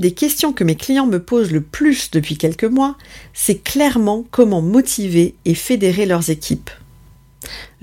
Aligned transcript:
Des 0.00 0.12
questions 0.12 0.54
que 0.54 0.64
mes 0.64 0.76
clients 0.76 1.06
me 1.06 1.22
posent 1.22 1.52
le 1.52 1.60
plus 1.60 2.10
depuis 2.10 2.38
quelques 2.38 2.64
mois, 2.64 2.96
c'est 3.34 3.62
clairement 3.62 4.24
comment 4.30 4.62
motiver 4.62 5.34
et 5.44 5.54
fédérer 5.54 6.06
leurs 6.06 6.30
équipes. 6.30 6.70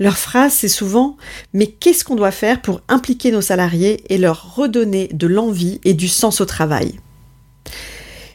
Leur 0.00 0.18
phrase, 0.18 0.52
c'est 0.52 0.66
souvent 0.66 1.16
Mais 1.52 1.68
qu'est-ce 1.68 2.02
qu'on 2.02 2.16
doit 2.16 2.32
faire 2.32 2.60
pour 2.60 2.80
impliquer 2.88 3.30
nos 3.30 3.40
salariés 3.40 4.02
et 4.08 4.18
leur 4.18 4.56
redonner 4.56 5.08
de 5.12 5.28
l'envie 5.28 5.80
et 5.84 5.94
du 5.94 6.08
sens 6.08 6.40
au 6.40 6.44
travail? 6.44 6.98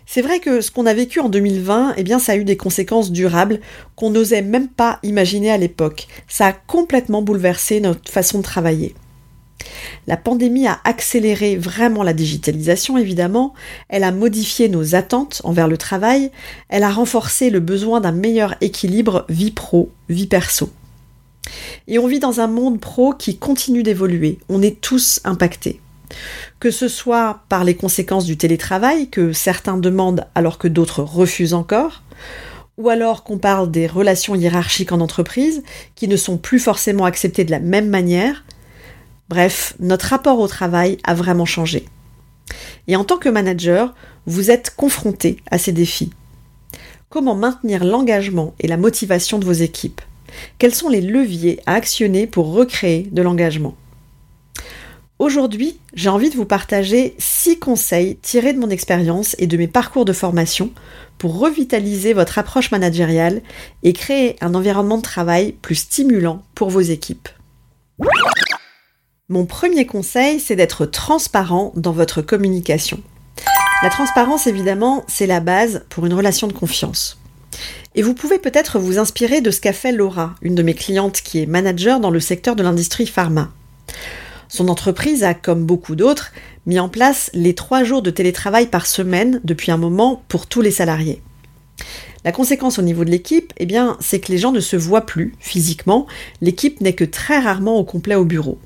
C'est 0.06 0.22
vrai 0.22 0.40
que 0.40 0.62
ce 0.62 0.72
qu'on 0.72 0.86
a 0.86 0.94
vécu 0.94 1.20
en 1.20 1.28
2020, 1.28 1.96
eh 1.98 2.04
bien, 2.04 2.20
ça 2.20 2.32
a 2.32 2.36
eu 2.38 2.46
des 2.46 2.56
conséquences 2.56 3.12
durables 3.12 3.60
qu'on 3.98 4.12
n'osait 4.12 4.44
même 4.44 4.70
pas 4.70 5.00
imaginer 5.04 5.52
à 5.52 5.58
l'époque. 5.58 6.08
Ça 6.30 6.48
a 6.48 6.54
complètement 6.54 7.22
bouleversé 7.22 7.82
notre 7.82 8.10
façon 8.10 8.38
de 8.38 8.44
travailler. 8.44 8.96
La 10.08 10.18
pandémie 10.18 10.68
a 10.68 10.80
accéléré 10.84 11.56
vraiment 11.56 12.04
la 12.04 12.14
digitalisation, 12.14 12.98
évidemment, 12.98 13.54
elle 13.90 14.04
a 14.04 14.12
modifié 14.12 14.70
nos 14.70 14.96
attentes 14.96 15.42
envers 15.44 15.68
le 15.68 15.78
travail, 15.78 16.32
elle 16.70 16.84
a 16.84 16.92
renforcé 16.92 17.50
le 17.50 17.60
besoin 17.60 18.02
d'un 18.02 18.12
meilleur 18.12 18.56
équilibre 18.62 19.26
vie 19.30 19.52
pro, 19.52 19.92
vie 20.10 20.28
perso. 20.28 20.70
Et 21.88 22.00
on 22.00 22.08
vit 22.08 22.20
dans 22.20 22.40
un 22.40 22.48
monde 22.48 22.80
pro 22.80 23.14
qui 23.14 23.38
continue 23.38 23.84
d'évoluer, 23.84 24.40
on 24.50 24.62
est 24.62 24.80
tous 24.82 25.20
impactés. 25.24 25.80
Que 26.60 26.72
ce 26.72 26.88
soit 26.88 27.42
par 27.50 27.64
les 27.64 27.76
conséquences 27.76 28.26
du 28.26 28.38
télétravail 28.38 29.10
que 29.10 29.34
certains 29.34 29.78
demandent 29.78 30.28
alors 30.36 30.58
que 30.58 30.68
d'autres 30.68 31.02
refusent 31.02 31.54
encore, 31.54 32.04
ou 32.78 32.90
alors 32.90 33.24
qu'on 33.24 33.38
parle 33.38 33.70
des 33.70 33.88
relations 33.88 34.36
hiérarchiques 34.36 34.92
en 34.92 35.00
entreprise 35.00 35.64
qui 35.96 36.08
ne 36.08 36.18
sont 36.18 36.38
plus 36.38 36.60
forcément 36.60 37.06
acceptées 37.06 37.46
de 37.46 37.52
la 37.52 37.60
même 37.60 37.90
manière, 37.90 38.44
Bref, 39.34 39.74
notre 39.80 40.10
rapport 40.10 40.38
au 40.38 40.48
travail 40.48 41.00
a 41.04 41.16
vraiment 41.16 41.46
changé. 41.46 41.86
Et 42.88 42.96
en 42.96 43.04
tant 43.04 43.18
que 43.18 43.30
manager, 43.30 43.96
vous 44.28 44.52
êtes 44.52 44.76
confronté 44.76 45.38
à 45.50 45.58
ces 45.58 45.72
défis. 45.72 46.12
Comment 47.10 47.34
maintenir 47.34 47.84
l'engagement 47.84 48.54
et 48.60 48.68
la 48.68 48.78
motivation 48.78 49.40
de 49.40 49.46
vos 49.46 49.52
équipes? 49.52 50.02
Quels 50.60 50.76
sont 50.76 50.88
les 50.88 51.02
leviers 51.02 51.62
à 51.66 51.74
actionner 51.74 52.28
pour 52.28 52.54
recréer 52.54 53.10
de 53.12 53.24
l'engagement? 53.24 53.76
Aujourd'hui, 55.18 55.80
j'ai 55.96 56.10
envie 56.10 56.30
de 56.30 56.36
vous 56.36 56.46
partager 56.46 57.16
six 57.18 57.58
conseils 57.58 58.18
tirés 58.18 58.54
de 58.54 58.60
mon 58.60 58.70
expérience 58.70 59.36
et 59.40 59.48
de 59.48 59.58
mes 59.58 59.68
parcours 59.68 60.06
de 60.06 60.14
formation 60.14 60.70
pour 61.18 61.40
revitaliser 61.40 62.14
votre 62.14 62.38
approche 62.38 62.70
managériale 62.70 63.42
et 63.82 63.94
créer 63.94 64.36
un 64.42 64.54
environnement 64.54 64.98
de 64.98 65.02
travail 65.02 65.54
plus 65.54 65.74
stimulant 65.74 66.44
pour 66.54 66.70
vos 66.70 66.82
équipes. 66.82 67.30
Mon 69.30 69.46
premier 69.46 69.86
conseil, 69.86 70.42
c'est 70.42 70.58
d'être 70.58 70.86
transparent 70.86 71.72
dans 71.78 71.94
votre 71.94 72.22
communication. 72.22 73.00
La 73.82 73.90
transparence, 73.90 74.48
évidemment, 74.48 75.06
c'est 75.08 75.28
la 75.28 75.40
base 75.40 75.86
pour 75.88 76.06
une 76.06 76.14
relation 76.14 76.48
de 76.48 76.52
confiance. 76.52 77.18
Et 77.96 78.02
vous 78.02 78.16
pouvez 78.16 78.38
peut-être 78.38 78.80
vous 78.80 79.00
inspirer 79.00 79.40
de 79.40 79.50
ce 79.50 79.62
qu'a 79.62 79.72
fait 79.72 79.94
Laura, 79.94 80.36
une 80.42 80.56
de 80.56 80.62
mes 80.62 80.74
clientes 80.74 81.22
qui 81.22 81.42
est 81.42 81.46
manager 81.46 82.02
dans 82.02 82.10
le 82.10 82.20
secteur 82.20 82.58
de 82.58 82.64
l'industrie 82.64 83.08
pharma. 83.08 83.50
Son 84.50 84.68
entreprise 84.68 85.24
a, 85.24 85.34
comme 85.34 85.66
beaucoup 85.66 85.96
d'autres, 85.96 86.34
mis 86.66 86.78
en 86.78 86.90
place 86.90 87.30
les 87.34 87.56
trois 87.56 87.86
jours 87.86 88.02
de 88.02 88.12
télétravail 88.12 88.68
par 88.68 88.86
semaine 88.86 89.40
depuis 89.46 89.72
un 89.72 89.78
moment 89.78 90.22
pour 90.28 90.48
tous 90.48 90.60
les 90.60 90.70
salariés. 90.70 91.22
La 92.26 92.34
conséquence 92.34 92.78
au 92.78 92.82
niveau 92.82 93.06
de 93.06 93.12
l'équipe, 93.12 93.54
eh 93.56 93.66
bien, 93.66 93.96
c'est 94.02 94.20
que 94.20 94.34
les 94.34 94.38
gens 94.38 94.52
ne 94.52 94.60
se 94.60 94.76
voient 94.76 95.06
plus 95.06 95.34
physiquement, 95.40 96.08
l'équipe 96.42 96.82
n'est 96.82 96.92
que 96.92 97.06
très 97.06 97.40
rarement 97.40 97.78
au 97.78 97.86
complet 97.86 98.16
au 98.16 98.26
bureau. 98.26 98.60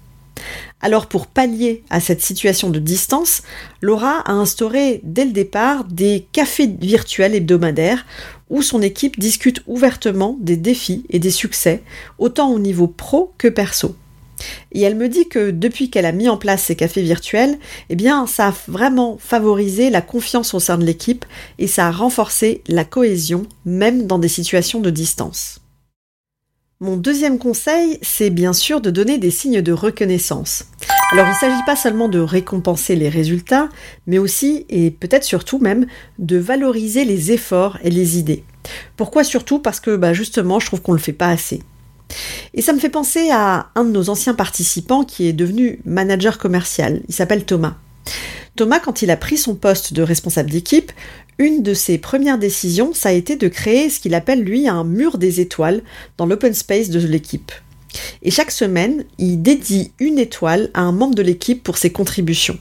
Alors 0.82 1.08
pour 1.08 1.28
pallier 1.28 1.84
à 1.90 2.00
cette 2.00 2.22
situation 2.22 2.70
de 2.70 2.80
distance, 2.80 3.42
Laura 3.82 4.20
a 4.26 4.32
instauré 4.32 5.02
dès 5.04 5.26
le 5.26 5.32
départ 5.32 5.84
des 5.86 6.28
cafés 6.32 6.68
virtuels 6.68 7.36
hebdomadaires 7.36 8.06
où 8.50 8.62
son 8.62 8.82
équipe 8.82 9.20
discute 9.20 9.62
ouvertement 9.68 10.38
des 10.40 10.58
défis 10.58 11.06
et 11.10 11.20
des 11.20 11.32
succès, 11.32 11.84
autant 12.18 12.52
au 12.52 12.60
niveau 12.60 12.88
pro 12.88 13.34
que 13.38 13.48
perso. 13.48 13.96
Et 14.72 14.82
elle 14.82 14.96
me 14.96 15.10
dit 15.10 15.28
que 15.28 15.52
depuis 15.52 15.90
qu'elle 15.90 16.06
a 16.06 16.12
mis 16.12 16.30
en 16.30 16.38
place 16.38 16.64
ces 16.64 16.76
cafés 16.76 17.02
virtuels, 17.02 17.58
eh 17.90 17.96
bien, 17.96 18.28
ça 18.28 18.50
a 18.50 18.54
vraiment 18.68 19.18
favorisé 19.20 19.90
la 19.90 20.02
confiance 20.02 20.54
au 20.54 20.60
sein 20.60 20.78
de 20.78 20.86
l'équipe 20.86 21.26
et 21.58 21.68
ça 21.68 21.88
a 21.88 21.92
renforcé 21.92 22.62
la 22.68 22.86
cohésion, 22.86 23.46
même 23.66 24.06
dans 24.06 24.20
des 24.20 24.28
situations 24.28 24.80
de 24.80 24.90
distance. 24.90 25.60
Mon 26.80 26.96
deuxième 26.96 27.40
conseil, 27.40 27.98
c'est 28.04 28.30
bien 28.30 28.54
sûr 28.54 28.82
de 28.82 28.92
donner 28.92 29.18
des 29.18 29.32
signes 29.32 29.64
de 29.64 29.72
reconnaissance. 29.72 30.66
Alors 31.12 31.26
il 31.26 31.32
ne 31.32 31.36
s'agit 31.36 31.66
pas 31.66 31.76
seulement 31.76 32.08
de 32.08 32.20
récompenser 32.20 32.96
les 32.96 33.10
résultats, 33.10 33.70
mais 34.06 34.20
aussi, 34.20 34.68
et 34.70 34.92
peut-être 34.92 35.24
surtout 35.24 35.58
même, 35.58 35.88
de 36.20 36.38
valoriser 36.38 37.04
les 37.04 37.32
efforts 37.32 37.80
et 37.82 37.90
les 37.90 38.20
idées. 38.20 38.44
Pourquoi 38.96 39.24
surtout? 39.24 39.58
Parce 39.58 39.80
que 39.80 39.96
bah, 39.96 40.14
justement, 40.14 40.60
je 40.60 40.68
trouve 40.68 40.84
qu'on 40.84 40.92
ne 40.92 40.98
le 40.98 41.04
fait 41.04 41.14
pas 41.14 41.30
assez. 41.30 41.64
Et 42.54 42.62
ça 42.62 42.74
me 42.74 42.80
fait 42.80 42.90
penser 42.90 43.32
à 43.32 43.70
un 43.74 43.84
de 43.84 43.90
nos 43.90 44.12
anciens 44.12 44.36
participants 44.36 45.04
qui 45.04 45.28
est 45.28 45.34
devenu 45.34 45.80
manager 45.84 46.38
commercial. 46.38 47.02
Il 47.08 47.16
s'appelle 47.16 47.46
Thomas. 47.46 47.78
Thomas, 48.58 48.80
quand 48.80 49.04
il 49.04 49.12
a 49.12 49.18
pris 49.18 49.38
son 49.38 49.56
poste 49.56 49.94
de 49.94 50.02
responsable 50.02 50.50
d'équipe, 50.50 50.92
une 51.38 51.62
de 51.62 51.76
ses 51.76 52.00
premières 52.00 52.40
décisions, 52.40 52.92
ça 52.92 53.10
a 53.10 53.14
été 53.14 53.36
de 53.36 53.48
créer 53.48 53.92
ce 53.92 54.00
qu'il 54.00 54.16
appelle 54.16 54.42
lui 54.42 54.68
un 54.68 54.84
mur 54.84 55.20
des 55.20 55.40
étoiles 55.40 55.84
dans 56.18 56.26
l'open 56.26 56.56
space 56.56 56.90
de 56.90 57.00
l'équipe. 57.00 57.52
Et 58.24 58.32
chaque 58.32 58.50
semaine, 58.50 59.06
il 59.20 59.44
dédie 59.44 59.92
une 60.00 60.18
étoile 60.18 60.72
à 60.74 60.82
un 60.82 60.92
membre 60.92 61.14
de 61.14 61.22
l'équipe 61.22 61.62
pour 61.62 61.78
ses 61.78 61.92
contributions. 61.92 62.58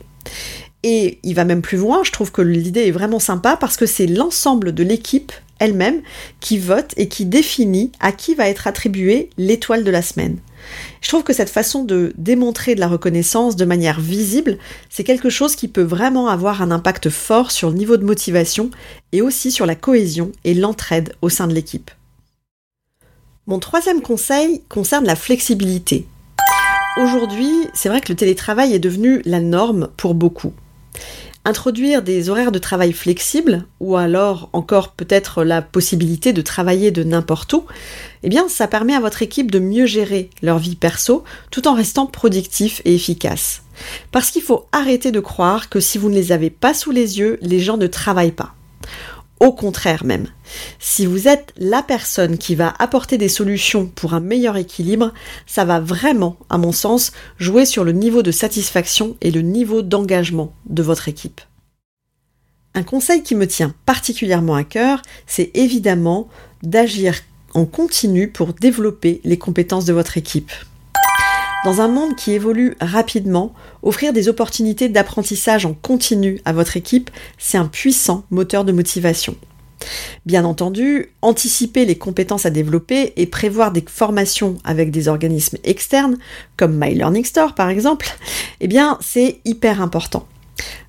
Et 0.88 1.19
il 1.24 1.34
va 1.34 1.44
même 1.44 1.62
plus 1.62 1.78
loin, 1.78 2.04
je 2.04 2.12
trouve 2.12 2.30
que 2.30 2.42
l'idée 2.42 2.86
est 2.86 2.92
vraiment 2.92 3.19
sympa 3.19 3.56
parce 3.56 3.76
que 3.76 3.86
c'est 3.86 4.06
l'ensemble 4.06 4.72
de 4.72 4.84
l'équipe 4.84 5.32
elle-même 5.58 6.00
qui 6.38 6.58
vote 6.58 6.94
et 6.97 7.08
qui 7.08 7.24
définit 7.24 7.91
à 7.98 8.12
qui 8.12 8.36
va 8.36 8.48
être 8.48 8.69
attribuée 8.69 9.30
l'étoile 9.36 9.82
de 9.82 9.91
la 9.91 10.00
semaine. 10.00 10.38
Je 11.00 11.08
trouve 11.08 11.24
que 11.24 11.32
cette 11.32 11.50
façon 11.50 11.82
de 11.82 12.12
démontrer 12.16 12.76
de 12.76 12.80
la 12.80 12.86
reconnaissance 12.86 13.56
de 13.56 13.64
manière 13.64 13.98
visible, 13.98 14.58
c'est 14.88 15.02
quelque 15.02 15.28
chose 15.28 15.56
qui 15.56 15.66
peut 15.66 15.82
vraiment 15.82 16.28
avoir 16.28 16.62
un 16.62 16.71
impact 16.71 17.10
fort 17.10 17.50
sur 17.50 17.71
le 17.71 17.77
niveau 17.77 17.97
de 17.97 18.04
motivation 18.04 18.71
et 19.10 19.22
aussi 19.22 19.50
sur 19.50 19.66
la 19.66 19.74
cohésion 19.74 20.30
et 20.44 20.54
l'entraide 20.54 21.15
au 21.21 21.28
sein 21.28 21.48
de 21.48 21.54
l'équipe. 21.54 21.91
Mon 23.48 23.59
troisième 23.59 24.03
conseil 24.03 24.62
concerne 24.68 25.04
la 25.04 25.16
flexibilité. 25.16 26.06
Aujourd'hui, 26.97 27.50
c'est 27.74 27.89
vrai 27.89 28.00
que 28.00 28.12
le 28.12 28.16
télétravail 28.16 28.72
est 28.72 28.78
devenu 28.78 29.21
la 29.24 29.41
norme 29.41 29.89
pour 29.97 30.15
beaucoup. 30.15 30.53
Introduire 31.45 32.03
des 32.03 32.28
horaires 32.28 32.51
de 32.51 32.59
travail 32.59 32.93
flexibles, 32.93 33.65
ou 33.78 33.97
alors 33.97 34.51
encore 34.53 34.93
peut-être 34.93 35.45
la 35.45 35.63
possibilité 35.63 36.33
de 36.33 36.43
travailler 36.43 36.91
de 36.91 37.04
n'importe 37.04 37.53
où, 37.53 37.65
eh 38.25 38.28
bien 38.28 38.48
ça 38.48 38.66
permet 38.66 38.95
à 38.95 39.01
votre 39.01 39.22
équipe 39.22 39.53
de 39.53 39.60
mieux 39.60 39.87
gérer 39.87 40.31
leur 40.43 40.59
vie 40.59 40.75
perso 40.75 41.22
tout 41.53 41.69
en 41.69 41.75
restant 41.75 42.07
productif 42.07 42.83
et 42.84 42.97
efficace. 42.97 43.63
Parce 44.10 44.33
qu'il 44.33 44.43
faut 44.43 44.66
arrêter 44.72 45.13
de 45.13 45.21
croire 45.21 45.69
que 45.69 45.78
si 45.78 45.98
vous 45.98 46.10
ne 46.10 46.16
les 46.16 46.33
avez 46.33 46.51
pas 46.51 46.75
sous 46.75 46.91
les 46.91 47.21
yeux, 47.21 47.39
les 47.42 47.60
gens 47.60 47.77
ne 47.77 47.87
travaillent 47.87 48.33
pas. 48.33 48.54
Au 49.38 49.53
contraire 49.53 50.04
même, 50.04 50.28
si 50.78 51.04
vous 51.04 51.28
êtes 51.28 51.53
la 51.59 51.83
personne 51.83 52.38
qui 52.38 52.54
va 52.54 52.74
apporter 52.78 53.18
des 53.18 53.28
solutions 53.28 53.86
pour 53.86 54.15
un 54.15 54.21
meilleur 54.21 54.56
équilibre, 54.56 55.12
ça 55.47 55.66
va 55.66 55.78
vraiment, 55.78 56.38
à 56.48 56.56
mon 56.56 56.72
sens, 56.72 57.12
jouer 57.38 57.66
sur 57.66 57.84
le 57.84 57.92
niveau 57.92 58.22
de 58.22 58.30
satisfaction 58.30 59.16
et 59.21 59.30
le 59.30 59.42
niveau 59.42 59.83
d'engagement 59.83 60.54
de 60.66 60.83
votre 60.83 61.09
équipe. 61.09 61.42
Un 62.74 62.83
conseil 62.83 63.22
qui 63.22 63.34
me 63.34 63.47
tient 63.47 63.74
particulièrement 63.84 64.54
à 64.54 64.65
cœur, 64.65 65.03
c'est 65.27 65.50
évidemment 65.54 66.28
d'agir 66.62 67.15
en 67.53 67.66
continu 67.66 68.30
pour 68.30 68.54
développer 68.54 69.21
les 69.24 69.39
compétences 69.39 69.84
de 69.84 69.92
votre 69.92 70.16
équipe. 70.16 70.53
Dans 71.66 71.80
un 71.80 71.89
monde 71.89 72.15
qui 72.15 72.30
évolue 72.30 72.77
rapidement, 72.80 73.53
offrir 73.83 74.13
des 74.13 74.28
opportunités 74.28 74.89
d'apprentissage 74.89 75.66
en 75.66 75.74
continu 75.74 76.41
à 76.45 76.53
votre 76.53 76.77
équipe, 76.77 77.10
c'est 77.39 77.59
un 77.59 77.66
puissant 77.66 78.22
moteur 78.30 78.65
de 78.65 78.71
motivation. 78.71 79.34
Bien 80.27 80.45
entendu, 80.45 81.10
anticiper 81.22 81.84
les 81.84 81.98
compétences 81.98 82.47
à 82.47 82.51
développer 82.51 83.15
et 83.16 83.27
prévoir 83.27 83.72
des 83.72 83.83
formations 83.84 84.59
avec 84.63 84.92
des 84.92 85.09
organismes 85.09 85.59
externes, 85.65 86.18
comme 86.57 86.78
My 86.80 86.95
Learning 86.95 87.24
Store 87.24 87.53
par 87.53 87.68
exemple, 87.68 88.16
eh 88.60 88.68
bien 88.68 88.97
c'est 89.01 89.41
hyper 89.45 89.83
important. 89.83 90.28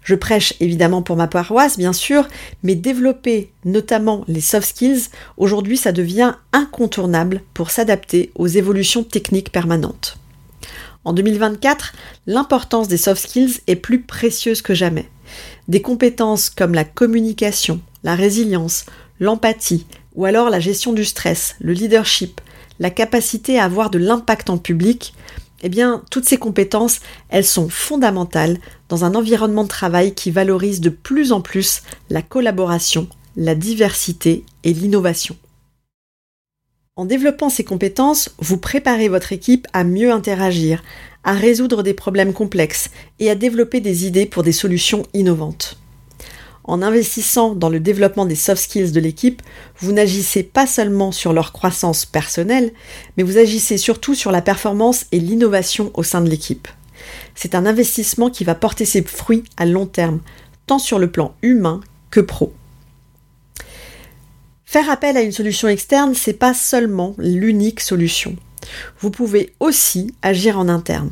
Je 0.04 0.14
prêche 0.14 0.54
évidemment 0.60 1.02
pour 1.02 1.16
ma 1.16 1.28
paroisse, 1.28 1.80
bien 1.80 1.92
sûr, 1.92 2.28
mais 2.62 2.76
développer 2.76 3.50
notamment 3.66 4.24
les 4.28 4.42
soft 4.42 4.68
skills, 4.68 5.10
aujourd'hui 5.38 5.76
ça 5.76 5.92
devient 5.92 6.36
incontournable 6.54 7.42
pour 7.56 7.72
s'adapter 7.72 8.30
aux 8.36 8.46
évolutions 8.46 9.04
techniques 9.04 9.52
permanentes. 9.52 10.20
En 11.08 11.14
2024, 11.14 11.94
l'importance 12.26 12.90
des 12.90 12.98
soft 12.98 13.30
skills 13.30 13.62
est 13.68 13.78
plus 13.78 14.02
précieuse 14.02 14.62
que 14.62 14.74
jamais. 14.74 15.10
Des 15.70 15.82
compétences 15.82 16.50
comme 16.50 16.74
la 16.74 16.84
communication, 16.84 17.80
la 18.04 18.14
résilience, 18.14 18.86
l'empathie, 19.22 19.86
ou 20.16 20.26
alors 20.26 20.50
la 20.50 20.60
gestion 20.60 20.92
du 20.92 21.06
stress, 21.06 21.56
le 21.62 21.72
leadership, 21.72 22.42
la 22.80 22.90
capacité 22.90 23.58
à 23.58 23.64
avoir 23.64 23.90
de 23.90 24.00
l'impact 24.00 24.50
en 24.50 24.58
public, 24.58 25.14
eh 25.64 25.70
bien, 25.70 26.04
toutes 26.12 26.28
ces 26.28 26.36
compétences, 26.36 27.00
elles 27.30 27.46
sont 27.46 27.70
fondamentales 27.70 28.58
dans 28.90 29.06
un 29.06 29.16
environnement 29.16 29.64
de 29.64 29.70
travail 29.70 30.14
qui 30.14 30.30
valorise 30.30 30.82
de 30.82 30.90
plus 30.90 31.32
en 31.32 31.40
plus 31.40 31.84
la 32.10 32.22
collaboration, 32.22 33.08
la 33.38 33.56
diversité 33.56 34.44
et 34.66 34.74
l'innovation. 34.74 35.38
En 36.98 37.06
développant 37.06 37.50
ces 37.50 37.64
compétences, 37.64 38.32
vous 38.40 38.58
préparez 38.58 39.08
votre 39.08 39.32
équipe 39.32 39.68
à 39.72 39.84
mieux 39.84 40.12
interagir, 40.12 40.84
à 41.24 41.34
résoudre 41.34 41.84
des 41.84 41.94
problèmes 41.94 42.34
complexes 42.34 42.90
et 43.20 43.30
à 43.30 43.36
développer 43.36 43.82
des 43.82 44.08
idées 44.08 44.26
pour 44.26 44.42
des 44.42 44.52
solutions 44.52 45.04
innovantes. 45.14 45.78
En 46.64 46.82
investissant 46.82 47.54
dans 47.54 47.70
le 47.70 47.80
développement 47.80 48.26
des 48.26 48.36
soft 48.36 48.64
skills 48.64 48.94
de 48.94 49.00
l'équipe, 49.00 49.44
vous 49.78 49.92
n'agissez 49.92 50.42
pas 50.42 50.66
seulement 50.66 51.12
sur 51.12 51.34
leur 51.34 51.54
croissance 51.54 52.04
personnelle, 52.08 52.74
mais 53.16 53.22
vous 53.22 53.38
agissez 53.38 53.78
surtout 53.78 54.16
sur 54.16 54.32
la 54.32 54.42
performance 54.42 55.06
et 55.12 55.20
l'innovation 55.20 55.92
au 55.94 56.02
sein 56.02 56.22
de 56.22 56.30
l'équipe. 56.30 56.68
C'est 57.36 57.54
un 57.54 57.68
investissement 57.68 58.32
qui 58.32 58.44
va 58.44 58.56
porter 58.56 58.86
ses 58.86 59.04
fruits 59.04 59.44
à 59.56 59.68
long 59.68 59.86
terme, 59.86 60.20
tant 60.66 60.80
sur 60.80 60.98
le 60.98 61.12
plan 61.12 61.36
humain 61.44 61.80
que 62.10 62.22
pro. 62.22 62.54
Faire 64.70 64.90
appel 64.90 65.16
à 65.16 65.22
une 65.22 65.32
solution 65.32 65.70
externe, 65.70 66.14
c'est 66.14 66.34
pas 66.34 66.54
seulement 66.54 67.16
l'unique 67.20 67.80
solution. 67.80 68.36
Vous 69.00 69.12
pouvez 69.12 69.54
aussi 69.62 70.14
agir 70.22 70.60
en 70.60 70.68
interne. 70.68 71.12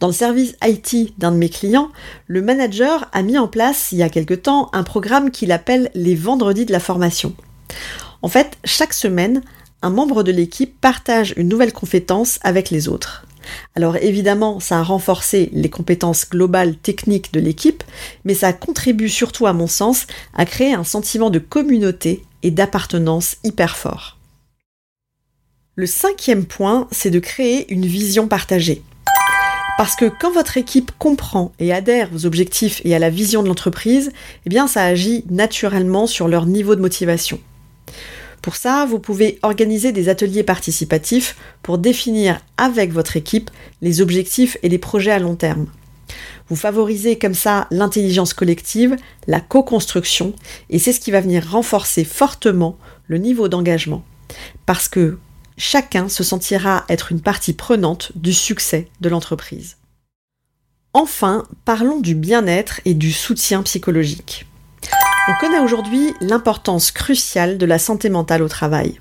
Dans 0.00 0.06
le 0.06 0.14
service 0.14 0.54
IT 0.64 1.18
d'un 1.18 1.32
de 1.32 1.36
mes 1.36 1.50
clients, 1.50 1.90
le 2.26 2.40
manager 2.40 3.10
a 3.12 3.20
mis 3.20 3.36
en 3.36 3.46
place 3.46 3.92
il 3.92 3.98
y 3.98 4.02
a 4.02 4.08
quelque 4.08 4.32
temps 4.32 4.70
un 4.72 4.84
programme 4.84 5.30
qu'il 5.30 5.52
appelle 5.52 5.90
les 5.92 6.14
vendredis 6.14 6.64
de 6.64 6.72
la 6.72 6.80
formation. 6.80 7.34
En 8.22 8.28
fait, 8.28 8.56
chaque 8.64 8.94
semaine, 8.94 9.42
un 9.82 9.90
membre 9.90 10.22
de 10.22 10.32
l'équipe 10.32 10.80
partage 10.80 11.34
une 11.36 11.50
nouvelle 11.50 11.74
compétence 11.74 12.38
avec 12.40 12.70
les 12.70 12.88
autres. 12.88 13.26
Alors 13.74 13.96
évidemment, 13.96 14.60
ça 14.60 14.78
a 14.78 14.82
renforcé 14.82 15.50
les 15.52 15.68
compétences 15.68 16.26
globales 16.30 16.74
techniques 16.74 17.34
de 17.34 17.40
l'équipe, 17.40 17.84
mais 18.24 18.32
ça 18.32 18.54
contribue 18.54 19.10
surtout 19.10 19.46
à 19.46 19.52
mon 19.52 19.66
sens 19.66 20.06
à 20.34 20.46
créer 20.46 20.72
un 20.72 20.84
sentiment 20.84 21.28
de 21.28 21.38
communauté 21.38 22.24
et 22.42 22.50
d'appartenance 22.50 23.36
hyper 23.44 23.76
fort. 23.76 24.18
Le 25.74 25.86
cinquième 25.86 26.46
point, 26.46 26.88
c'est 26.90 27.10
de 27.10 27.18
créer 27.18 27.70
une 27.72 27.84
vision 27.84 28.28
partagée. 28.28 28.82
Parce 29.76 29.94
que 29.94 30.06
quand 30.06 30.32
votre 30.32 30.56
équipe 30.56 30.90
comprend 30.98 31.52
et 31.58 31.72
adhère 31.72 32.08
aux 32.14 32.24
objectifs 32.24 32.80
et 32.84 32.94
à 32.94 32.98
la 32.98 33.10
vision 33.10 33.42
de 33.42 33.48
l'entreprise, 33.48 34.10
eh 34.46 34.48
bien 34.48 34.68
ça 34.68 34.84
agit 34.84 35.24
naturellement 35.28 36.06
sur 36.06 36.28
leur 36.28 36.46
niveau 36.46 36.74
de 36.76 36.80
motivation. 36.80 37.38
Pour 38.40 38.56
ça, 38.56 38.86
vous 38.86 39.00
pouvez 39.00 39.38
organiser 39.42 39.92
des 39.92 40.08
ateliers 40.08 40.44
participatifs 40.44 41.36
pour 41.62 41.78
définir 41.78 42.40
avec 42.56 42.92
votre 42.92 43.16
équipe 43.16 43.50
les 43.82 44.00
objectifs 44.00 44.56
et 44.62 44.70
les 44.70 44.78
projets 44.78 45.10
à 45.10 45.18
long 45.18 45.34
terme. 45.34 45.66
Vous 46.48 46.56
favorisez 46.56 47.18
comme 47.18 47.34
ça 47.34 47.66
l'intelligence 47.70 48.32
collective, 48.32 48.96
la 49.26 49.40
co-construction, 49.40 50.32
et 50.70 50.78
c'est 50.78 50.92
ce 50.92 51.00
qui 51.00 51.10
va 51.10 51.20
venir 51.20 51.50
renforcer 51.50 52.04
fortement 52.04 52.78
le 53.08 53.18
niveau 53.18 53.48
d'engagement. 53.48 54.04
Parce 54.64 54.88
que 54.88 55.18
chacun 55.56 56.08
se 56.08 56.22
sentira 56.22 56.84
être 56.88 57.10
une 57.10 57.20
partie 57.20 57.52
prenante 57.52 58.12
du 58.14 58.32
succès 58.32 58.88
de 59.00 59.08
l'entreprise. 59.08 59.76
Enfin, 60.92 61.44
parlons 61.64 62.00
du 62.00 62.14
bien-être 62.14 62.80
et 62.84 62.94
du 62.94 63.12
soutien 63.12 63.62
psychologique. 63.62 64.46
On 65.28 65.40
connaît 65.40 65.58
aujourd'hui 65.58 66.14
l'importance 66.20 66.92
cruciale 66.92 67.58
de 67.58 67.66
la 67.66 67.78
santé 67.78 68.08
mentale 68.08 68.42
au 68.42 68.48
travail. 68.48 69.00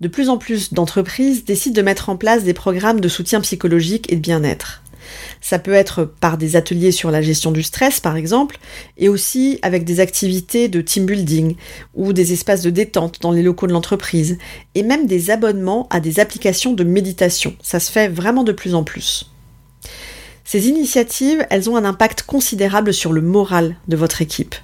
De 0.00 0.08
plus 0.08 0.28
en 0.28 0.36
plus 0.36 0.74
d'entreprises 0.74 1.44
décident 1.44 1.76
de 1.76 1.82
mettre 1.82 2.08
en 2.10 2.16
place 2.16 2.42
des 2.42 2.52
programmes 2.52 3.00
de 3.00 3.08
soutien 3.08 3.40
psychologique 3.40 4.12
et 4.12 4.16
de 4.16 4.20
bien-être. 4.20 4.82
Ça 5.40 5.58
peut 5.58 5.72
être 5.72 6.04
par 6.04 6.38
des 6.38 6.56
ateliers 6.56 6.92
sur 6.92 7.10
la 7.10 7.22
gestion 7.22 7.52
du 7.52 7.62
stress, 7.62 8.00
par 8.00 8.16
exemple, 8.16 8.58
et 8.96 9.08
aussi 9.08 9.58
avec 9.62 9.84
des 9.84 10.00
activités 10.00 10.68
de 10.68 10.80
team 10.80 11.06
building 11.06 11.56
ou 11.94 12.12
des 12.12 12.32
espaces 12.32 12.62
de 12.62 12.70
détente 12.70 13.20
dans 13.20 13.32
les 13.32 13.42
locaux 13.42 13.66
de 13.66 13.72
l'entreprise, 13.72 14.38
et 14.74 14.82
même 14.82 15.06
des 15.06 15.30
abonnements 15.30 15.86
à 15.90 16.00
des 16.00 16.20
applications 16.20 16.72
de 16.72 16.84
méditation. 16.84 17.54
Ça 17.62 17.80
se 17.80 17.90
fait 17.90 18.08
vraiment 18.08 18.44
de 18.44 18.52
plus 18.52 18.74
en 18.74 18.84
plus. 18.84 19.30
Ces 20.44 20.68
initiatives, 20.68 21.44
elles 21.50 21.68
ont 21.68 21.76
un 21.76 21.84
impact 21.84 22.22
considérable 22.22 22.94
sur 22.94 23.12
le 23.12 23.20
moral 23.20 23.76
de 23.88 23.96
votre 23.96 24.22
équipe. 24.22 24.54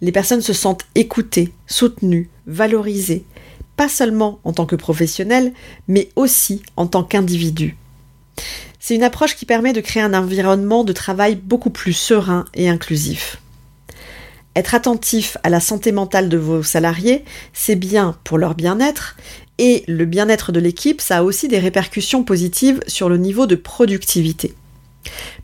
Les 0.00 0.10
personnes 0.10 0.42
se 0.42 0.52
sentent 0.52 0.84
écoutées, 0.96 1.52
soutenues, 1.66 2.28
valorisées, 2.46 3.24
pas 3.76 3.88
seulement 3.88 4.40
en 4.44 4.52
tant 4.52 4.66
que 4.66 4.76
professionnels, 4.76 5.52
mais 5.88 6.10
aussi 6.16 6.62
en 6.76 6.86
tant 6.86 7.04
qu'individus. 7.04 7.76
C'est 8.86 8.94
une 8.94 9.02
approche 9.02 9.34
qui 9.34 9.46
permet 9.46 9.72
de 9.72 9.80
créer 9.80 10.02
un 10.02 10.12
environnement 10.12 10.84
de 10.84 10.92
travail 10.92 11.36
beaucoup 11.36 11.70
plus 11.70 11.94
serein 11.94 12.44
et 12.52 12.68
inclusif. 12.68 13.38
Être 14.56 14.74
attentif 14.74 15.38
à 15.42 15.48
la 15.48 15.60
santé 15.60 15.90
mentale 15.90 16.28
de 16.28 16.36
vos 16.36 16.62
salariés, 16.62 17.24
c'est 17.54 17.76
bien 17.76 18.18
pour 18.24 18.36
leur 18.36 18.54
bien-être, 18.54 19.16
et 19.56 19.84
le 19.88 20.04
bien-être 20.04 20.52
de 20.52 20.60
l'équipe, 20.60 21.00
ça 21.00 21.16
a 21.16 21.22
aussi 21.22 21.48
des 21.48 21.60
répercussions 21.60 22.24
positives 22.24 22.80
sur 22.86 23.08
le 23.08 23.16
niveau 23.16 23.46
de 23.46 23.54
productivité. 23.54 24.52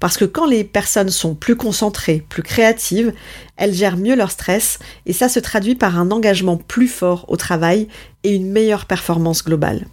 Parce 0.00 0.18
que 0.18 0.26
quand 0.26 0.44
les 0.44 0.62
personnes 0.62 1.08
sont 1.08 1.34
plus 1.34 1.56
concentrées, 1.56 2.22
plus 2.28 2.42
créatives, 2.42 3.14
elles 3.56 3.72
gèrent 3.72 3.96
mieux 3.96 4.16
leur 4.16 4.32
stress 4.32 4.78
et 5.06 5.14
ça 5.14 5.30
se 5.30 5.40
traduit 5.40 5.76
par 5.76 5.98
un 5.98 6.10
engagement 6.10 6.58
plus 6.58 6.88
fort 6.88 7.24
au 7.28 7.38
travail 7.38 7.88
et 8.22 8.34
une 8.34 8.52
meilleure 8.52 8.84
performance 8.84 9.42
globale. 9.42 9.86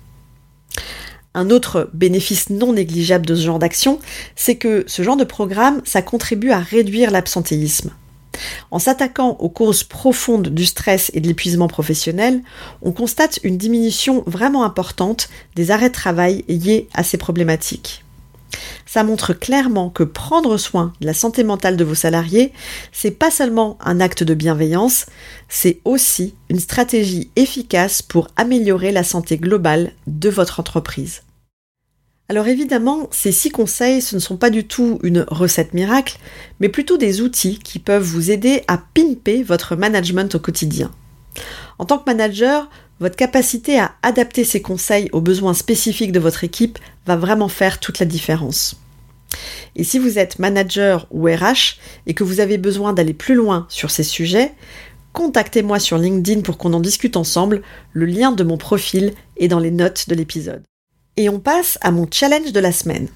Un 1.37 1.51
autre 1.51 1.91
bénéfice 1.93 2.49
non 2.49 2.73
négligeable 2.73 3.27
de 3.27 3.35
ce 3.35 3.45
genre 3.45 3.59
d'action, 3.59 3.99
c'est 4.35 4.55
que 4.55 4.83
ce 4.87 5.03
genre 5.03 5.17
de 5.17 5.23
programme, 5.23 5.83
ça 5.85 6.01
contribue 6.01 6.49
à 6.49 6.57
réduire 6.57 7.11
l'absentéisme. 7.11 7.91
En 8.71 8.79
s'attaquant 8.79 9.37
aux 9.39 9.49
causes 9.49 9.83
profondes 9.83 10.47
du 10.47 10.65
stress 10.65 11.11
et 11.13 11.21
de 11.21 11.27
l'épuisement 11.27 11.67
professionnel, 11.67 12.41
on 12.81 12.91
constate 12.91 13.39
une 13.43 13.59
diminution 13.59 14.23
vraiment 14.25 14.63
importante 14.63 15.29
des 15.55 15.69
arrêts 15.69 15.89
de 15.89 15.93
travail 15.93 16.43
liés 16.47 16.89
à 16.95 17.03
ces 17.03 17.17
problématiques. 17.17 18.03
Ça 18.87 19.03
montre 19.03 19.33
clairement 19.33 19.91
que 19.91 20.01
prendre 20.01 20.57
soin 20.57 20.91
de 21.01 21.05
la 21.05 21.13
santé 21.13 21.43
mentale 21.43 21.77
de 21.77 21.83
vos 21.83 21.93
salariés, 21.93 22.51
c'est 22.91 23.11
pas 23.11 23.29
seulement 23.29 23.77
un 23.79 23.99
acte 23.99 24.23
de 24.23 24.33
bienveillance, 24.33 25.05
c'est 25.49 25.81
aussi 25.85 26.33
une 26.49 26.59
stratégie 26.59 27.29
efficace 27.35 28.01
pour 28.01 28.27
améliorer 28.37 28.91
la 28.91 29.03
santé 29.03 29.37
globale 29.37 29.91
de 30.07 30.29
votre 30.31 30.59
entreprise. 30.59 31.21
Alors 32.29 32.47
évidemment, 32.47 33.07
ces 33.11 33.31
six 33.31 33.51
conseils, 33.51 34.01
ce 34.01 34.15
ne 34.15 34.19
sont 34.19 34.35
pas 34.35 34.49
du 34.49 34.65
tout 34.65 34.99
une 35.01 35.25
recette 35.29 35.73
miracle, 35.73 36.17
mais 36.59 36.67
plutôt 36.67 36.97
des 36.97 37.21
outils 37.21 37.57
qui 37.59 37.79
peuvent 37.79 38.03
vous 38.03 38.31
aider 38.31 38.63
à 38.67 38.77
pimper 38.77 39.43
votre 39.43 39.77
management 39.77 40.35
au 40.35 40.39
quotidien. 40.39 40.91
En 41.79 41.85
tant 41.85 41.99
que 41.99 42.09
manager, 42.09 42.69
votre 42.99 43.15
capacité 43.15 43.79
à 43.79 43.93
adapter 44.01 44.43
ces 44.43 44.61
conseils 44.61 45.09
aux 45.13 45.21
besoins 45.21 45.53
spécifiques 45.53 46.11
de 46.11 46.19
votre 46.19 46.43
équipe 46.43 46.79
va 47.05 47.15
vraiment 47.15 47.47
faire 47.47 47.79
toute 47.79 47.99
la 47.99 48.05
différence. 48.05 48.75
Et 49.75 49.85
si 49.85 49.97
vous 49.97 50.19
êtes 50.19 50.39
manager 50.39 51.07
ou 51.11 51.27
RH 51.27 51.77
et 52.07 52.13
que 52.13 52.23
vous 52.23 52.41
avez 52.41 52.57
besoin 52.57 52.91
d'aller 52.91 53.13
plus 53.13 53.35
loin 53.35 53.67
sur 53.69 53.89
ces 53.89 54.03
sujets, 54.03 54.53
contactez-moi 55.13 55.79
sur 55.79 55.97
LinkedIn 55.97 56.41
pour 56.41 56.57
qu'on 56.57 56.73
en 56.73 56.79
discute 56.81 57.15
ensemble. 57.15 57.61
Le 57.93 58.05
lien 58.05 58.31
de 58.33 58.43
mon 58.43 58.57
profil 58.57 59.13
est 59.37 59.47
dans 59.47 59.59
les 59.59 59.71
notes 59.71 60.09
de 60.09 60.15
l'épisode. 60.15 60.63
Et 61.19 61.29
on 61.29 61.39
passe 61.39 61.79
à 61.81 61.89
mon 61.89 62.07
challenge 62.09 62.51
de 62.51 62.59
la 62.59 62.71
semaine. 62.71 63.07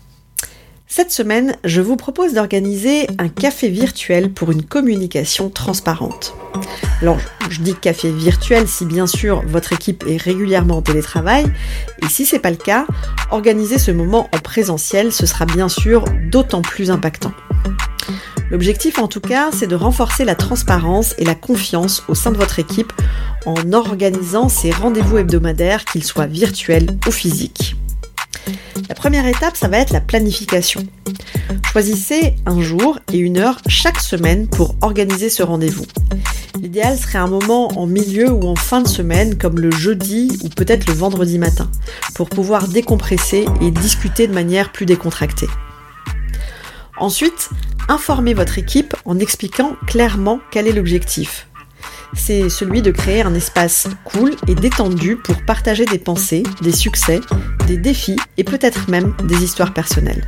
Cette 0.87 1.11
semaine, 1.11 1.55
je 1.63 1.81
vous 1.81 1.95
propose 1.95 2.33
d'organiser 2.33 3.07
un 3.19 3.29
café 3.29 3.69
virtuel 3.69 4.33
pour 4.33 4.51
une 4.51 4.63
communication 4.63 5.51
transparente. 5.51 6.33
Alors, 7.03 7.19
je 7.51 7.61
dis 7.61 7.75
café 7.75 8.11
virtuel 8.11 8.67
si 8.67 8.85
bien 8.85 9.05
sûr 9.05 9.43
votre 9.45 9.71
équipe 9.71 10.03
est 10.07 10.17
régulièrement 10.17 10.77
en 10.77 10.81
télétravail, 10.81 11.45
et 12.01 12.07
si 12.07 12.25
c'est 12.25 12.39
pas 12.39 12.49
le 12.49 12.57
cas, 12.57 12.87
organiser 13.29 13.77
ce 13.77 13.91
moment 13.91 14.27
en 14.33 14.39
présentiel, 14.39 15.11
ce 15.11 15.27
sera 15.27 15.45
bien 15.45 15.69
sûr 15.69 16.03
d'autant 16.31 16.63
plus 16.63 16.89
impactant. 16.89 17.33
L'objectif 18.49 18.97
en 18.97 19.07
tout 19.07 19.21
cas, 19.21 19.51
c'est 19.53 19.67
de 19.67 19.75
renforcer 19.75 20.25
la 20.25 20.35
transparence 20.35 21.13
et 21.19 21.23
la 21.23 21.35
confiance 21.35 22.03
au 22.07 22.15
sein 22.15 22.31
de 22.31 22.37
votre 22.37 22.57
équipe 22.57 22.91
en 23.45 23.71
organisant 23.73 24.49
ces 24.49 24.71
rendez-vous 24.71 25.19
hebdomadaires, 25.19 25.85
qu'ils 25.85 26.03
soient 26.03 26.25
virtuels 26.25 26.97
ou 27.07 27.11
physiques. 27.11 27.75
Première 29.01 29.25
étape, 29.25 29.57
ça 29.57 29.67
va 29.67 29.79
être 29.79 29.89
la 29.89 29.99
planification. 29.99 30.85
Choisissez 31.71 32.35
un 32.45 32.61
jour 32.61 32.99
et 33.11 33.17
une 33.17 33.39
heure 33.39 33.57
chaque 33.65 33.99
semaine 33.99 34.47
pour 34.47 34.75
organiser 34.81 35.31
ce 35.31 35.41
rendez-vous. 35.41 35.87
L'idéal 36.61 36.95
serait 36.99 37.17
un 37.17 37.25
moment 37.25 37.79
en 37.79 37.87
milieu 37.87 38.29
ou 38.29 38.43
en 38.43 38.55
fin 38.55 38.79
de 38.79 38.87
semaine, 38.87 39.39
comme 39.39 39.57
le 39.57 39.71
jeudi 39.71 40.37
ou 40.43 40.49
peut-être 40.49 40.85
le 40.85 40.93
vendredi 40.93 41.39
matin, 41.39 41.71
pour 42.13 42.29
pouvoir 42.29 42.67
décompresser 42.67 43.47
et 43.59 43.71
discuter 43.71 44.27
de 44.27 44.33
manière 44.33 44.71
plus 44.71 44.85
décontractée. 44.85 45.49
Ensuite, 46.95 47.49
informez 47.89 48.35
votre 48.35 48.59
équipe 48.59 48.95
en 49.05 49.17
expliquant 49.17 49.77
clairement 49.87 50.39
quel 50.51 50.67
est 50.67 50.73
l'objectif 50.73 51.47
c'est 52.13 52.49
celui 52.49 52.81
de 52.81 52.91
créer 52.91 53.21
un 53.21 53.33
espace 53.33 53.87
cool 54.03 54.35
et 54.47 54.55
détendu 54.55 55.15
pour 55.15 55.43
partager 55.43 55.85
des 55.85 55.99
pensées, 55.99 56.43
des 56.61 56.71
succès, 56.71 57.21
des 57.67 57.77
défis 57.77 58.17
et 58.37 58.43
peut-être 58.43 58.89
même 58.89 59.15
des 59.23 59.43
histoires 59.43 59.73
personnelles. 59.73 60.27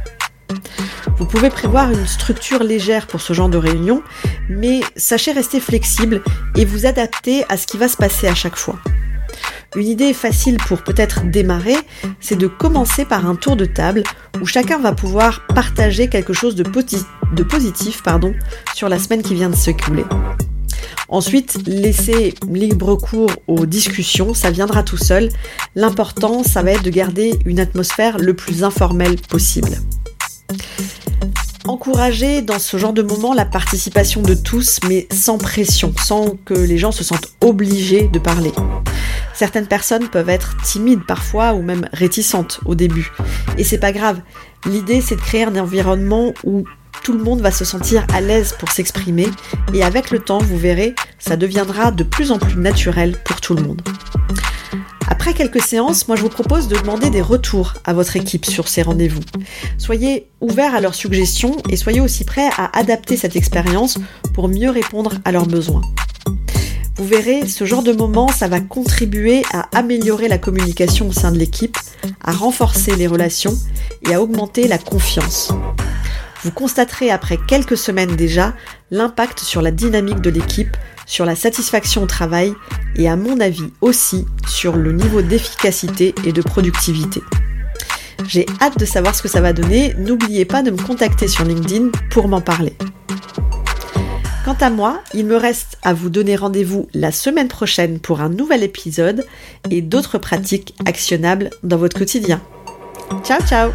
Vous 1.18 1.26
pouvez 1.26 1.50
prévoir 1.50 1.92
une 1.92 2.08
structure 2.08 2.64
légère 2.64 3.08
pour 3.08 3.22
ce 3.22 3.34
genre 3.34 3.50
de 3.50 3.58
réunion, 3.58 4.02
mais 4.50 4.82
sachez 4.96 5.32
rester 5.32 5.60
flexible 5.60 6.22
et 6.56 6.66
vous 6.66 6.86
adapter 6.86 7.46
à 7.50 7.58
ce 7.58 7.68
qui 7.68 7.78
va 7.78 7.88
se 7.88 7.98
passer 7.98 8.28
à 8.28 8.36
chaque 8.36 8.56
fois. 8.56 8.78
Une 9.76 9.88
idée 9.88 10.14
facile 10.14 10.58
pour 10.58 10.84
peut-être 10.84 11.26
démarrer, 11.32 11.78
c'est 12.20 12.36
de 12.36 12.48
commencer 12.48 13.06
par 13.06 13.26
un 13.26 13.36
tour 13.36 13.56
de 13.56 13.66
table 13.66 14.04
où 14.40 14.46
chacun 14.46 14.78
va 14.78 14.92
pouvoir 14.92 15.48
partager 15.48 16.08
quelque 16.10 16.34
chose 16.34 16.56
de, 16.56 16.64
positif 17.44 18.04
sur 18.76 18.90
la 18.90 19.00
semaine 19.00 19.24
qui 19.24 19.34
vient 19.34 19.50
de 19.50 19.56
s'écouler. 19.56 20.06
Ensuite, 21.10 21.60
laisser 21.68 22.34
libre 22.50 22.96
cours 22.96 23.32
aux 23.48 23.66
discussions, 23.66 24.34
ça 24.34 24.52
viendra 24.52 24.84
tout 24.84 24.98
seul. 24.98 25.30
L'important, 25.76 26.44
ça 26.44 26.62
va 26.62 26.72
être 26.72 26.84
de 26.84 26.90
garder 26.90 27.40
une 27.46 27.60
atmosphère 27.60 28.18
le 28.18 28.34
plus 28.34 28.64
informelle 28.64 29.18
possible. 29.18 29.78
Encourager 31.66 32.42
dans 32.42 32.60
ce 32.60 32.76
genre 32.78 32.92
de 32.92 33.02
moment 33.02 33.34
la 33.34 33.46
participation 33.46 34.22
de 34.22 34.34
tous, 34.34 34.80
mais 34.90 35.08
sans 35.12 35.38
pression, 35.38 35.94
sans 36.04 36.32
que 36.44 36.54
les 36.54 36.78
gens 36.78 36.92
se 36.92 37.06
sentent 37.06 37.34
obligés 37.42 38.10
de 38.10 38.20
parler. 38.20 38.52
Certaines 39.34 39.68
personnes 39.68 40.10
peuvent 40.10 40.30
être 40.30 40.58
timides 40.64 41.06
parfois 41.08 41.54
ou 41.54 41.62
même 41.62 41.88
réticentes 41.94 42.60
au 42.66 42.76
début. 42.76 43.12
Et 43.58 43.64
c'est 43.64 43.78
pas 43.78 43.92
grave. 43.92 44.20
L'idée 44.66 45.02
c'est 45.02 45.16
de 45.16 45.22
créer 45.22 45.44
un 45.44 45.56
environnement 45.56 46.34
où 46.44 46.66
tout 47.04 47.14
le 47.14 47.24
monde 47.24 47.42
va 47.42 47.52
se 47.52 47.66
sentir 47.66 48.06
à 48.14 48.22
l'aise 48.22 48.56
pour 48.58 48.72
s'exprimer 48.72 49.28
et 49.74 49.84
avec 49.84 50.10
le 50.10 50.20
temps, 50.20 50.40
vous 50.40 50.58
verrez, 50.58 50.96
ça 51.20 51.36
deviendra 51.36 51.92
de 51.92 52.04
plus 52.04 52.32
en 52.32 52.40
plus 52.40 52.56
naturel 52.56 53.18
pour 53.24 53.42
tout 53.42 53.54
le 53.54 53.62
monde. 53.62 53.82
Après 55.10 55.34
quelques 55.34 55.62
séances, 55.62 56.08
moi 56.08 56.16
je 56.16 56.22
vous 56.22 56.30
propose 56.30 56.70
de 56.70 56.78
demander 56.78 57.10
des 57.10 57.22
retours 57.22 57.74
à 57.84 57.94
votre 57.94 58.16
équipe 58.16 58.46
sur 58.46 58.70
ces 58.70 58.82
rendez-vous. 58.82 59.22
Soyez 59.78 60.28
ouverts 60.40 60.76
à 60.76 60.82
leurs 60.82 60.96
suggestions 60.96 61.58
et 61.70 61.76
soyez 61.76 62.00
aussi 62.00 62.24
prêts 62.24 62.50
à 62.58 62.78
adapter 62.78 63.18
cette 63.18 63.36
expérience 63.36 64.00
pour 64.34 64.48
mieux 64.48 64.70
répondre 64.70 65.12
à 65.26 65.34
leurs 65.34 65.46
besoins. 65.46 65.82
Vous 66.96 67.06
verrez, 67.06 67.48
ce 67.48 67.66
genre 67.66 67.84
de 67.84 67.92
moment, 67.92 68.28
ça 68.30 68.48
va 68.48 68.62
contribuer 68.62 69.44
à 69.52 69.68
améliorer 69.78 70.28
la 70.28 70.38
communication 70.38 71.10
au 71.10 71.12
sein 71.12 71.32
de 71.32 71.40
l'équipe, 71.40 71.78
à 72.24 72.32
renforcer 72.32 72.96
les 72.96 73.08
relations 73.08 73.58
et 74.08 74.14
à 74.14 74.22
augmenter 74.22 74.68
la 74.68 74.78
confiance. 74.78 75.52
Vous 76.44 76.52
constaterez 76.52 77.10
après 77.10 77.38
quelques 77.48 77.78
semaines 77.78 78.16
déjà 78.16 78.54
l'impact 78.92 79.40
sur 79.40 79.62
la 79.62 79.72
dynamique 79.72 80.20
de 80.20 80.30
l'équipe, 80.30 80.76
sur 81.06 81.26
la 81.26 81.36
satisfaction 81.36 82.04
au 82.04 82.06
travail 82.06 82.54
et 82.96 83.08
à 83.10 83.16
mon 83.16 83.40
avis 83.40 83.72
aussi 83.82 84.26
sur 84.48 84.76
le 84.76 84.92
niveau 84.92 85.22
d'efficacité 85.22 86.14
et 86.26 86.34
de 86.34 86.42
productivité. 86.42 87.22
J'ai 88.28 88.46
hâte 88.62 88.78
de 88.78 88.86
savoir 88.86 89.16
ce 89.16 89.22
que 89.22 89.28
ça 89.28 89.42
va 89.42 89.54
donner, 89.54 89.94
n'oubliez 89.98 90.46
pas 90.46 90.64
de 90.64 90.72
me 90.72 90.82
contacter 90.82 91.28
sur 91.28 91.46
LinkedIn 91.46 91.90
pour 92.10 92.28
m'en 92.28 92.42
parler. 92.42 92.74
Quant 94.46 94.58
à 94.60 94.70
moi, 94.70 95.02
il 95.14 95.26
me 95.26 95.38
reste 95.38 95.78
à 95.84 95.94
vous 95.94 96.10
donner 96.10 96.36
rendez-vous 96.36 96.90
la 96.94 97.14
semaine 97.14 97.48
prochaine 97.48 98.00
pour 98.00 98.20
un 98.20 98.30
nouvel 98.30 98.64
épisode 98.64 99.26
et 99.72 99.82
d'autres 99.82 100.18
pratiques 100.18 100.76
actionnables 100.86 101.50
dans 101.64 101.78
votre 101.78 101.98
quotidien. 101.98 102.42
Ciao 103.24 103.40
ciao 103.48 103.72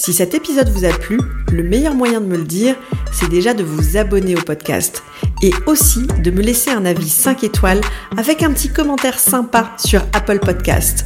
si 0.00 0.14
cet 0.14 0.32
épisode 0.32 0.70
vous 0.70 0.86
a 0.86 0.88
plu, 0.88 1.20
le 1.52 1.62
meilleur 1.62 1.94
moyen 1.94 2.22
de 2.22 2.26
me 2.26 2.38
le 2.38 2.44
dire, 2.44 2.74
c'est 3.12 3.28
déjà 3.28 3.52
de 3.52 3.62
vous 3.62 3.98
abonner 3.98 4.34
au 4.34 4.40
podcast 4.40 5.02
et 5.42 5.52
aussi 5.66 6.06
de 6.06 6.30
me 6.30 6.40
laisser 6.40 6.70
un 6.70 6.86
avis 6.86 7.10
5 7.10 7.44
étoiles 7.44 7.82
avec 8.16 8.42
un 8.42 8.50
petit 8.50 8.70
commentaire 8.70 9.18
sympa 9.18 9.76
sur 9.76 10.00
Apple 10.14 10.38
Podcast. 10.38 11.04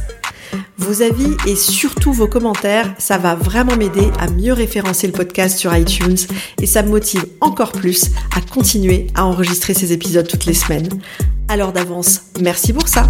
Vos 0.77 1.01
avis 1.01 1.35
et 1.45 1.57
surtout 1.57 2.13
vos 2.13 2.27
commentaires, 2.27 2.95
ça 2.97 3.17
va 3.17 3.35
vraiment 3.35 3.75
m'aider 3.75 4.07
à 4.17 4.29
mieux 4.29 4.53
référencer 4.53 5.07
le 5.07 5.13
podcast 5.13 5.59
sur 5.59 5.75
iTunes 5.75 6.15
et 6.61 6.65
ça 6.65 6.81
me 6.81 6.87
motive 6.87 7.25
encore 7.41 7.73
plus 7.73 8.11
à 8.33 8.39
continuer 8.39 9.07
à 9.13 9.25
enregistrer 9.25 9.73
ces 9.73 9.91
épisodes 9.91 10.27
toutes 10.27 10.45
les 10.45 10.53
semaines. 10.53 10.87
Alors 11.49 11.73
d'avance, 11.73 12.21
merci 12.39 12.71
pour 12.71 12.87
ça. 12.87 13.09